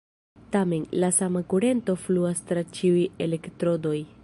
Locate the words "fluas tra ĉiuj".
2.05-3.07